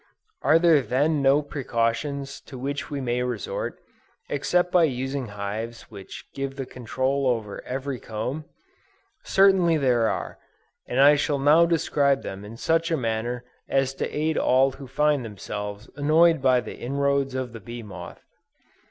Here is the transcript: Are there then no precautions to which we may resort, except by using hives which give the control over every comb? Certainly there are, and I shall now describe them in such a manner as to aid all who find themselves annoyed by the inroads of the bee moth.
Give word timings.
Are 0.41 0.57
there 0.57 0.81
then 0.81 1.21
no 1.21 1.43
precautions 1.43 2.41
to 2.47 2.57
which 2.57 2.89
we 2.89 2.99
may 2.99 3.21
resort, 3.21 3.77
except 4.29 4.71
by 4.71 4.85
using 4.85 5.27
hives 5.27 5.91
which 5.91 6.25
give 6.33 6.55
the 6.55 6.65
control 6.65 7.27
over 7.27 7.63
every 7.65 7.99
comb? 7.99 8.45
Certainly 9.21 9.77
there 9.77 10.09
are, 10.09 10.39
and 10.87 10.99
I 10.99 11.15
shall 11.15 11.37
now 11.37 11.67
describe 11.67 12.23
them 12.23 12.43
in 12.43 12.57
such 12.57 12.89
a 12.89 12.97
manner 12.97 13.45
as 13.69 13.93
to 13.93 14.09
aid 14.09 14.39
all 14.39 14.71
who 14.71 14.87
find 14.87 15.23
themselves 15.23 15.87
annoyed 15.95 16.41
by 16.41 16.61
the 16.61 16.79
inroads 16.79 17.35
of 17.35 17.53
the 17.53 17.59
bee 17.59 17.83
moth. 17.83 18.23